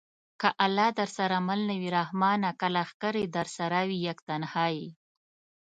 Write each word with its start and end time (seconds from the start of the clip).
چې 0.41 0.49
الله 0.65 0.89
درسره 0.99 1.37
مل 1.47 1.59
نه 1.69 1.75
وي 1.81 1.89
رحمانه! 1.99 2.49
که 2.59 2.67
لښکرې 2.75 3.25
درسره 3.37 3.79
وي 3.87 3.97
یک 4.07 4.19
تنها 4.27 4.65
یې 4.77 4.89